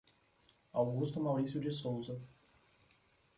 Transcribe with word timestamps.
Augusto 0.73 1.19
Mauricio 1.21 1.59
de 1.61 1.69
Souza 1.71 2.19